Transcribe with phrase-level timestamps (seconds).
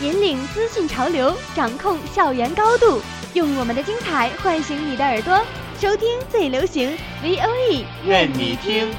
[0.00, 3.02] 引领资讯潮流，掌控校园高度，
[3.34, 5.38] 用我们的精彩唤醒你的耳朵，
[5.78, 8.90] 收听最流行 V O E，愿你听。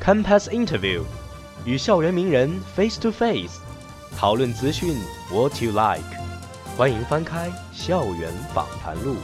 [0.00, 1.02] Campus Interview，
[1.64, 3.58] 与校园名人 face to face，
[4.16, 4.96] 讨论资讯
[5.32, 6.04] what you like。
[6.76, 9.14] 欢迎翻开《校园访谈录》。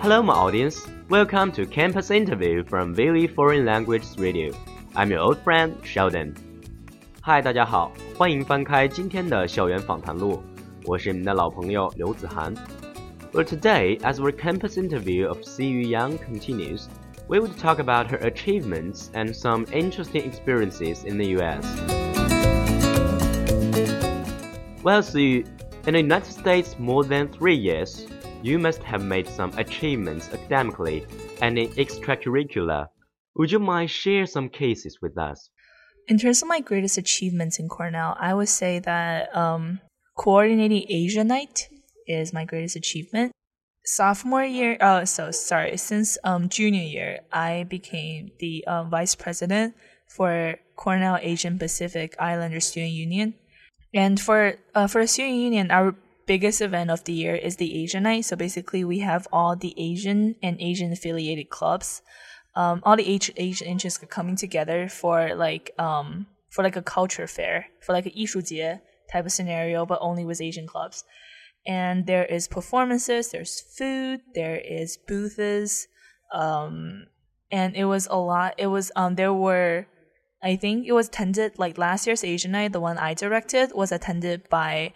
[0.00, 0.86] Hello, my audience.
[1.10, 4.54] Welcome to Campus Interview from Villy Foreign Language Radio.
[4.94, 6.34] I'm your old friend Sheldon.
[7.20, 10.42] 嗨，大家好，欢迎翻开今天的校园访谈录，
[10.84, 12.54] 我是你们的老朋友刘子涵。
[13.32, 16.86] Well, today, as our campus interview of Siyu Yang continues,
[17.28, 21.66] we would talk about her achievements and some interesting experiences in the U.S.
[24.82, 25.44] Well, Siyu,
[25.86, 28.06] in the United States more than three years,
[28.43, 31.05] you must have made some achievements academically
[31.41, 32.87] and in extracurricular.
[33.35, 35.49] Would you mind share some cases with us?
[36.07, 39.79] In terms of my greatest achievements in Cornell, I would say that um,
[40.17, 41.69] coordinating Asia Night
[42.07, 43.31] is my greatest achievement.
[43.85, 49.75] Sophomore year, oh, so sorry, since um, junior year, I became the uh, vice president
[50.07, 53.33] for Cornell Asian Pacific Islander Student Union.
[53.93, 55.95] And for uh, for the student union, our
[56.30, 58.24] biggest event of the year is the Asia Night.
[58.24, 62.02] So basically, we have all the Asian and Asian affiliated clubs
[62.56, 66.82] um, all the Asian, Asian interests are coming together for like um for like a
[66.82, 68.80] culture fair for like a 艺术节
[69.12, 71.04] type of scenario, but only with Asian clubs.
[71.66, 75.86] And there is performances, there's food, there is booths,
[76.32, 77.06] um,
[77.50, 78.54] and it was a lot.
[78.56, 79.86] It was um there were,
[80.42, 83.92] I think it was attended like last year's Asian night, the one I directed was
[83.92, 84.94] attended by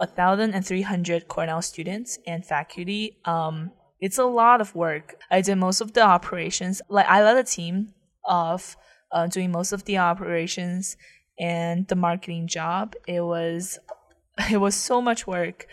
[0.00, 3.18] a thousand and three hundred Cornell students and faculty.
[3.24, 5.16] Um, it's a lot of work.
[5.30, 6.82] I did most of the operations.
[6.88, 7.94] Like I led a team
[8.24, 8.76] of
[9.12, 10.96] uh, doing most of the operations
[11.38, 12.94] and the marketing job.
[13.06, 13.78] It was
[14.50, 15.66] it was so much work.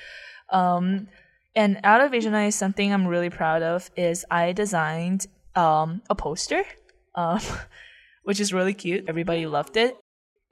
[0.50, 1.08] Um,
[1.56, 6.16] and out of Asian Night, something I'm really proud of is I designed um, a
[6.16, 6.64] poster,
[7.16, 7.42] um,
[8.24, 9.06] which is really cute.
[9.08, 9.98] Everybody loved it,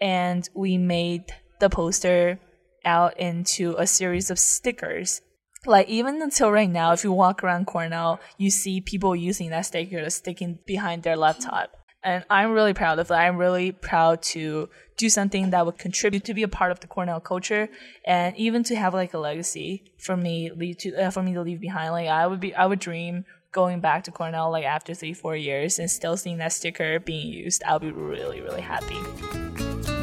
[0.01, 1.25] and we made
[1.59, 2.39] the poster
[2.85, 5.21] out into a series of stickers
[5.65, 9.65] like even until right now, if you walk around Cornell, you see people using that
[9.65, 11.71] sticker to sticking behind their laptop.
[12.01, 13.19] And I'm really proud of that.
[13.19, 16.87] I'm really proud to do something that would contribute to be a part of the
[16.87, 17.67] Cornell culture,
[18.05, 21.41] and even to have like a legacy for me leave to uh, for me to
[21.41, 21.91] leave behind.
[21.91, 25.35] Like I would be, I would dream going back to Cornell like after three, four
[25.35, 27.63] years and still seeing that sticker being used.
[27.65, 29.98] I'll be really, really happy.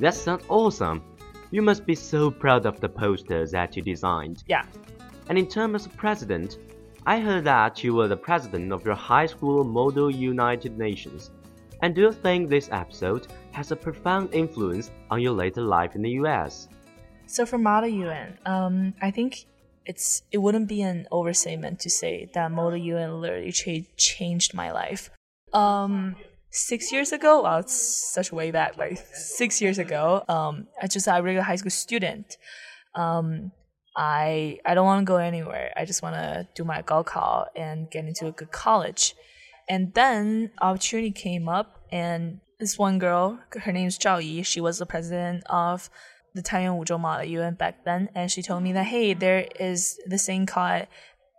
[0.00, 1.02] That sounds awesome.
[1.50, 4.44] You must be so proud of the posters that you designed.
[4.46, 4.64] Yeah.
[5.28, 6.58] And in terms of president,
[7.06, 11.30] I heard that you were the president of your high school Model United Nations.
[11.82, 16.02] And do you think this episode has a profound influence on your later life in
[16.02, 16.68] the US?
[17.26, 19.46] So for Model UN, um, I think
[19.84, 24.72] it's it wouldn't be an overstatement to say that Model UN literally cha- changed my
[24.72, 25.10] life.
[25.52, 26.16] Um,
[26.56, 27.74] six years ago, wow, it's
[28.14, 30.24] such a way back, like six years ago.
[30.28, 32.38] Um, I just a regular high school student.
[32.94, 33.52] Um,
[33.96, 35.72] I I don't want to go anywhere.
[35.76, 39.14] I just want to do my Gaokao and get into a good college.
[39.68, 44.42] And then opportunity came up, and this one girl, her name is Zhao Yi.
[44.42, 45.90] She was the president of
[46.34, 49.98] the Taiyuan Wuzhong at UN back then, and she told me that hey, there is
[50.06, 50.86] this thing called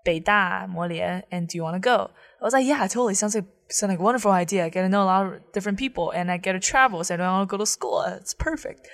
[0.08, 2.10] Beida Molian, and do you want to go?
[2.40, 3.14] I was like, yeah, totally.
[3.14, 4.66] Sounds like sounds like a wonderful idea.
[4.66, 7.14] I get to know a lot of different people, and I get to travel, so
[7.14, 8.02] I don't want to go to school.
[8.02, 8.88] It's perfect.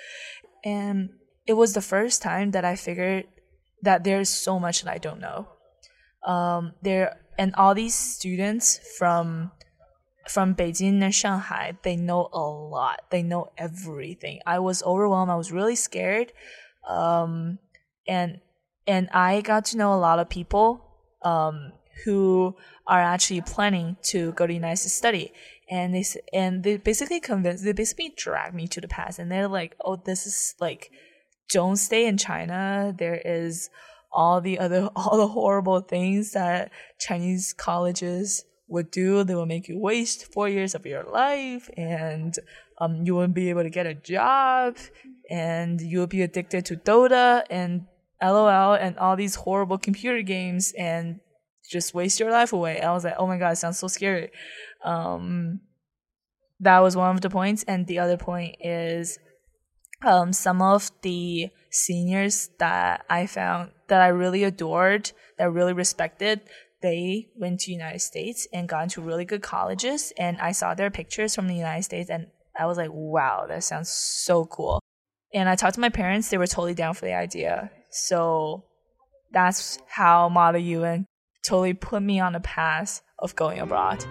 [0.64, 1.10] And
[1.46, 3.26] it was the first time that I figured
[3.82, 5.48] that there's so much that I don't know.
[6.26, 9.52] Um, there and all these students from
[10.26, 13.02] from Beijing and Shanghai, they know a lot.
[13.10, 14.40] They know everything.
[14.46, 15.30] I was overwhelmed.
[15.30, 16.32] I was really scared.
[16.88, 17.58] Um,
[18.08, 18.40] and
[18.86, 20.93] and I got to know a lot of people
[21.24, 21.72] um,
[22.04, 22.54] who
[22.86, 25.32] are actually planning to go to the United States study.
[25.70, 29.48] And they and they basically convinced they basically dragged me to the past and they're
[29.48, 30.90] like, oh, this is like,
[31.50, 32.94] don't stay in China.
[32.96, 33.70] There is
[34.12, 39.24] all the other all the horrible things that Chinese colleges would do.
[39.24, 42.34] They will make you waste four years of your life, and
[42.78, 44.76] um, you won't be able to get a job,
[45.30, 47.86] and you'll be addicted to Dota and
[48.30, 51.20] LOL and all these horrible computer games, and
[51.70, 52.80] just waste your life away.
[52.80, 54.30] I was like, oh my god, sounds so scary.
[54.84, 55.60] Um,
[56.60, 59.18] that was one of the points, and the other point is
[60.02, 65.72] um, some of the seniors that I found that I really adored, that I really
[65.72, 66.40] respected,
[66.82, 70.90] they went to United States and got into really good colleges and I saw their
[70.90, 72.26] pictures from the United States and
[72.58, 74.80] I was like, wow, that sounds so cool.
[75.32, 77.70] And I talked to my parents, they were totally down for the idea.
[77.94, 78.64] So
[79.30, 81.06] that's how Model UN
[81.44, 84.04] totally put me on the path of going abroad.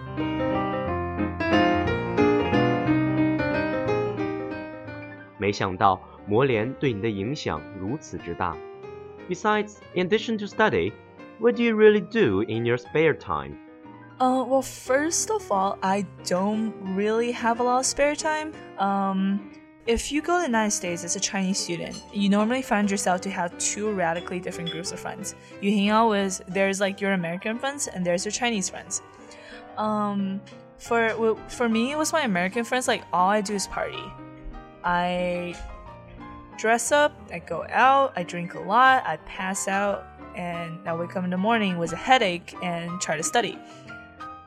[9.28, 10.94] Besides, in addition to study,
[11.38, 13.58] what do you really do in your spare time?
[14.18, 18.54] Uh, well, first of all, I don't really have a lot of spare time.
[18.78, 19.52] Um,
[19.86, 23.20] if you go to the United States as a Chinese student, you normally find yourself
[23.22, 25.34] to have two radically different groups of friends.
[25.60, 29.02] You hang out with there's like your American friends and there's your Chinese friends.
[29.76, 30.40] Um,
[30.78, 32.88] for for me, it was my American friends.
[32.88, 34.02] Like all I do is party.
[34.82, 35.54] I
[36.56, 41.16] dress up, I go out, I drink a lot, I pass out, and I wake
[41.16, 43.58] up in the morning with a headache and try to study.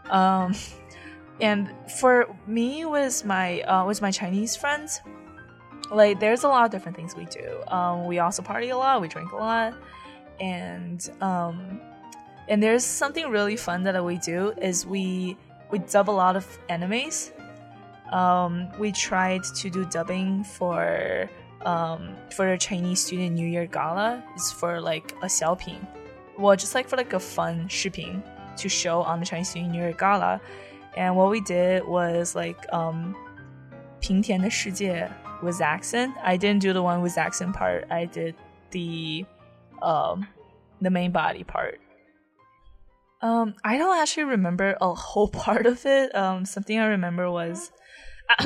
[0.09, 0.55] Um,
[1.41, 1.69] and
[1.99, 5.01] for me, with my uh, with my Chinese friends,
[5.91, 7.61] like there's a lot of different things we do.
[7.67, 9.73] Um, we also party a lot, we drink a lot,
[10.39, 11.79] and um,
[12.47, 15.37] and there's something really fun that we do is we
[15.71, 17.31] we dub a lot of animes.
[18.11, 21.29] Um, we tried to do dubbing for
[21.65, 24.23] um, for the Chinese Student New Year Gala.
[24.35, 25.85] It's for like a xiaopin,
[26.37, 28.23] well, just like for like a fun shipping
[28.57, 30.41] to show on the Chinese Student New Year Gala.
[30.95, 33.15] And what we did was like um,
[33.99, 35.09] 平田的世界
[35.42, 36.14] with accent.
[36.22, 37.86] I didn't do the one with accent part.
[37.90, 38.34] I did
[38.70, 39.24] the
[39.80, 40.26] um,
[40.80, 41.80] the main body part.
[43.20, 46.14] Um, I don't actually remember a whole part of it.
[46.14, 47.70] Um, something I remember was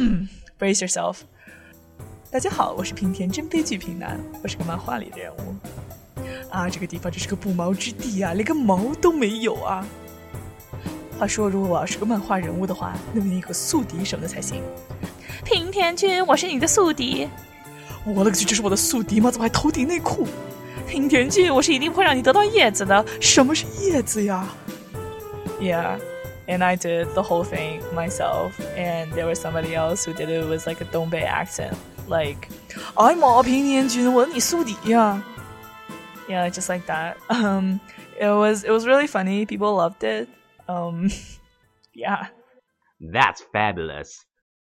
[0.58, 1.22] brace yourself.
[2.30, 5.54] 大家好，我是平田真悲剧平男，我是个漫画里的人物。
[6.50, 9.86] 啊，这个地方真是个不毛之地啊，连个毛都没有啊。
[11.18, 14.62] 话说，如果我要是个漫画人物的话，那么你有个宿敌什么的才行。
[15.44, 17.28] 平田君，我是你的宿敌。
[18.04, 19.30] 我勒个去，这是我的宿敌吗？
[19.30, 20.26] 怎么还头顶内裤？
[20.86, 23.04] 平田君，我是一定会让你得到叶子的。
[23.20, 24.48] 什么是叶子呀？
[25.60, 25.98] Yeah.
[26.48, 30.46] and I did the whole thing myself, and there was somebody else who did it
[30.48, 31.76] with like a Dongbei accent
[32.06, 32.48] like
[32.96, 33.20] I'm
[36.28, 37.18] Yeah, just like that.
[37.28, 37.80] Um,
[38.18, 39.46] it was it was really funny.
[39.46, 40.28] People loved it.
[40.68, 41.08] Um,
[41.94, 42.26] yeah.
[43.00, 44.24] That's fabulous.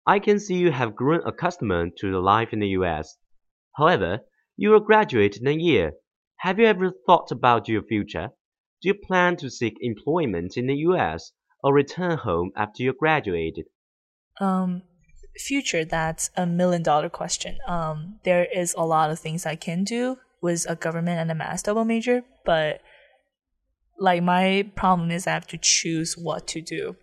[0.07, 3.17] I can see you have grown accustomed to the life in the US.
[3.77, 4.21] However,
[4.57, 5.93] you will graduate in a year.
[6.39, 8.31] Have you ever thought about your future?
[8.83, 13.65] Do you plan to seek employment in the US or return home after you graduated?
[14.41, 14.83] Um,
[15.39, 17.57] future, that's a million dollar question.
[17.67, 21.35] Um, there is a lot of things I can do with a government and a
[21.35, 22.83] math double major, but
[23.99, 26.97] like my problem is I have to choose what to do.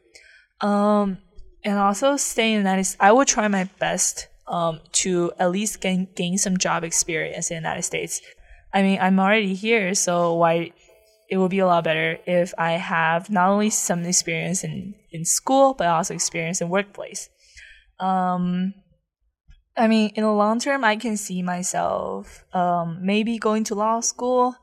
[0.61, 1.17] Um,
[1.63, 2.97] and also stay in the United States.
[2.99, 7.55] I will try my best um, to at least gain, gain some job experience in
[7.55, 8.21] the United States.
[8.73, 10.71] I mean, I'm already here, so why
[11.29, 15.25] it would be a lot better if I have not only some experience in, in
[15.25, 17.29] school, but also experience in workplace.
[17.99, 18.73] Um,
[19.77, 23.99] I mean, in the long term, I can see myself um, maybe going to law
[24.01, 24.55] school,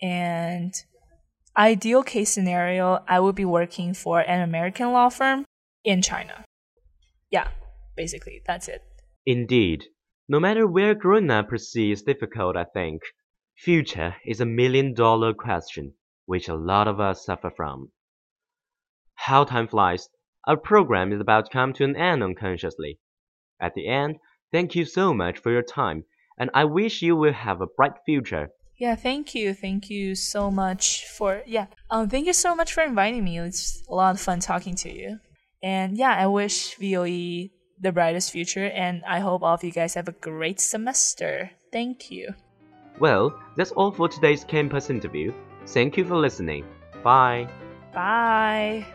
[0.00, 0.72] and
[1.56, 5.43] ideal case scenario, I would be working for an American law firm
[5.84, 6.44] in China.
[7.30, 7.48] Yeah,
[7.96, 8.82] basically, that's it.
[9.26, 9.84] Indeed.
[10.28, 13.02] No matter where growing up proceeds difficult, I think,
[13.56, 15.94] future is a million dollar question
[16.26, 17.90] which a lot of us suffer from.
[19.14, 20.08] How time flies.
[20.46, 22.98] Our program is about to come to an end unconsciously.
[23.60, 24.16] At the end,
[24.52, 26.04] thank you so much for your time,
[26.38, 28.50] and I wish you will have a bright future.
[28.76, 29.54] Yeah, thank you.
[29.54, 31.66] Thank you so much for yeah.
[31.90, 33.38] Um thank you so much for inviting me.
[33.38, 35.20] It's a lot of fun talking to you.
[35.64, 37.48] And yeah, I wish VOE
[37.80, 41.50] the brightest future, and I hope all of you guys have a great semester.
[41.72, 42.34] Thank you.
[43.00, 45.32] Well, that's all for today's campus interview.
[45.66, 46.66] Thank you for listening.
[47.02, 47.48] Bye.
[47.94, 48.86] Bye.